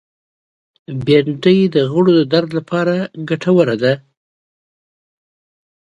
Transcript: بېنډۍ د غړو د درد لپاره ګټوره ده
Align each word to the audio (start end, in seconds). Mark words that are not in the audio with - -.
بېنډۍ 1.05 1.59
د 1.75 1.77
غړو 1.91 2.11
د 2.19 2.21
درد 2.33 2.49
لپاره 2.59 2.95
ګټوره 3.29 3.75
ده 3.83 3.93